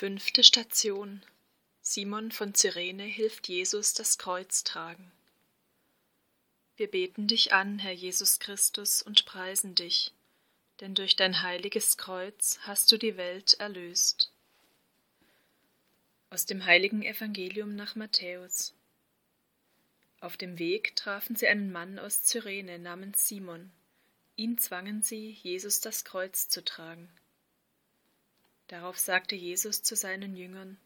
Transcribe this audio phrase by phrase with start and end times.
[0.00, 1.22] Fünfte Station.
[1.82, 5.12] Simon von Cyrene hilft Jesus das Kreuz tragen.
[6.78, 10.14] Wir beten dich an, Herr Jesus Christus, und preisen dich,
[10.80, 14.32] denn durch dein heiliges Kreuz hast du die Welt erlöst.
[16.30, 18.72] Aus dem heiligen Evangelium nach Matthäus.
[20.20, 23.70] Auf dem Weg trafen sie einen Mann aus Cyrene namens Simon.
[24.36, 27.10] Ihn zwangen sie, Jesus das Kreuz zu tragen.
[28.70, 30.78] Darauf sagte Jesus zu seinen Jüngern,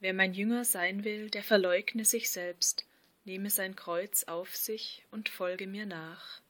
[0.00, 2.86] Wer mein Jünger sein will, der verleugne sich selbst,
[3.26, 6.40] nehme sein Kreuz auf sich und folge mir nach.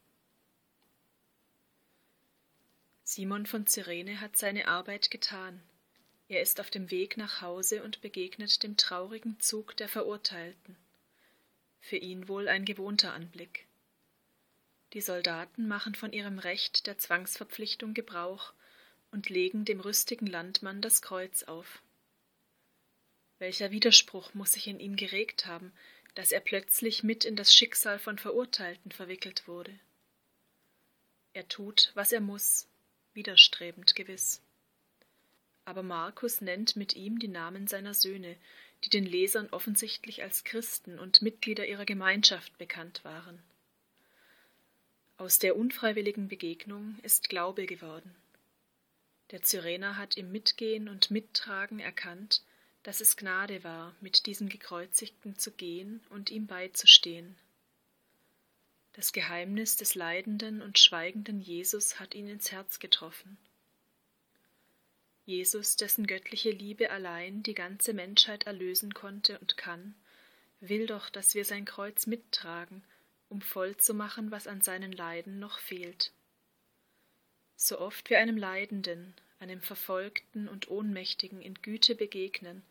[3.02, 5.60] Simon von Cyrene hat seine Arbeit getan.
[6.28, 10.76] Er ist auf dem Weg nach Hause und begegnet dem traurigen Zug der Verurteilten.
[11.80, 13.66] Für ihn wohl ein gewohnter Anblick.
[14.92, 18.52] Die Soldaten machen von ihrem Recht der Zwangsverpflichtung Gebrauch
[19.10, 21.82] und legen dem rüstigen Landmann das Kreuz auf.
[23.38, 25.72] Welcher Widerspruch muss sich in ihm geregt haben,
[26.14, 29.78] dass er plötzlich mit in das Schicksal von Verurteilten verwickelt wurde.
[31.32, 32.66] Er tut, was er muss,
[33.14, 34.42] widerstrebend gewiss.
[35.64, 38.36] Aber Markus nennt mit ihm die Namen seiner Söhne,
[38.84, 43.42] die den Lesern offensichtlich als Christen und Mitglieder ihrer Gemeinschaft bekannt waren.
[45.16, 48.14] Aus der unfreiwilligen Begegnung ist Glaube geworden.
[49.30, 52.42] Der Cyrener hat im Mitgehen und Mittragen erkannt,
[52.82, 57.36] dass es Gnade war, mit diesem Gekreuzigten zu gehen und ihm beizustehen.
[58.94, 63.36] Das Geheimnis des leidenden und schweigenden Jesus hat ihn ins Herz getroffen.
[65.26, 69.94] Jesus, dessen göttliche Liebe allein die ganze Menschheit erlösen konnte und kann,
[70.60, 72.82] will doch, dass wir sein Kreuz mittragen,
[73.28, 76.12] um voll zu machen, was an seinen Leiden noch fehlt.
[77.60, 82.62] So oft wir einem Leidenden, einem Verfolgten und Ohnmächtigen in Güte begegnen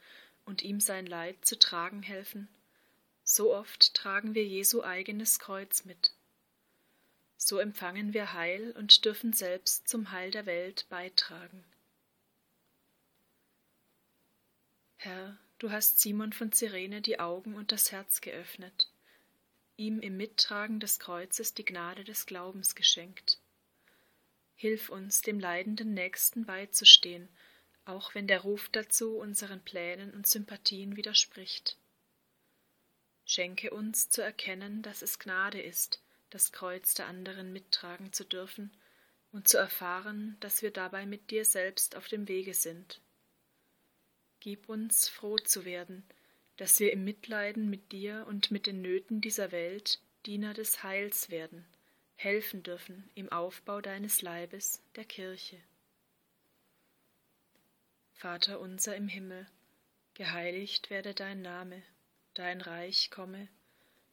[0.45, 2.47] und ihm sein Leid zu tragen helfen,
[3.21, 6.13] so oft tragen wir Jesu eigenes Kreuz mit.
[7.35, 11.65] So empfangen wir Heil und dürfen selbst zum Heil der Welt beitragen.
[14.95, 18.89] Herr, du hast Simon von Cyrene die Augen und das Herz geöffnet,
[19.75, 23.37] ihm im Mittragen des Kreuzes die Gnade des Glaubens geschenkt.
[24.59, 27.29] Hilf uns, dem leidenden Nächsten beizustehen,
[27.85, 31.77] auch wenn der Ruf dazu unseren Plänen und Sympathien widerspricht.
[33.23, 36.01] Schenke uns zu erkennen, dass es Gnade ist,
[36.31, 38.75] das Kreuz der anderen mittragen zu dürfen
[39.31, 42.99] und zu erfahren, dass wir dabei mit dir selbst auf dem Wege sind.
[44.39, 46.03] Gib uns, froh zu werden,
[46.55, 51.29] dass wir im Mitleiden mit dir und mit den Nöten dieser Welt Diener des Heils
[51.29, 51.63] werden
[52.17, 55.57] helfen dürfen im Aufbau deines Leibes, der Kirche.
[58.13, 59.47] Vater unser im Himmel,
[60.15, 61.83] geheiligt werde dein Name,
[62.33, 63.47] dein Reich komme,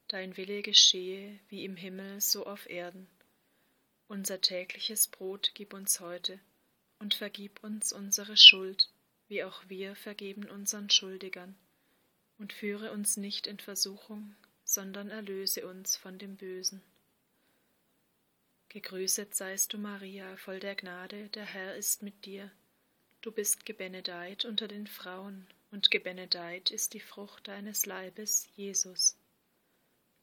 [0.09, 3.09] dein Wille geschehe wie im Himmel so auf Erden.
[4.07, 6.39] Unser tägliches Brot gib uns heute
[6.99, 8.91] und vergib uns unsere Schuld,
[9.29, 11.57] wie auch wir vergeben unseren Schuldigern.
[12.37, 16.83] Und führe uns nicht in Versuchung, sondern erlöse uns von dem Bösen.
[18.75, 22.51] Gegrüßet seist du, Maria, voll der Gnade, der Herr ist mit dir.
[23.21, 29.17] Du bist gebenedeit unter den Frauen, und gebenedeit ist die Frucht deines Leibes, Jesus.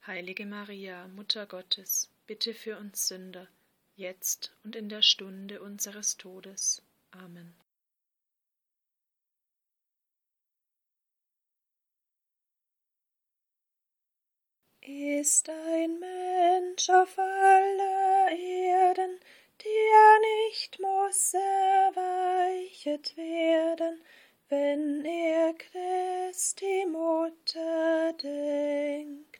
[0.05, 3.47] Heilige Maria, Mutter Gottes, bitte für uns Sünder,
[3.95, 6.83] jetzt und in der Stunde unseres Todes.
[7.11, 7.55] Amen.
[14.81, 16.40] Ist ein Mensch
[16.71, 19.19] Mensch auf aller Erden,
[19.61, 24.01] dir nicht muss erweichet werden,
[24.47, 29.30] wenn er Christi Mutter denkt.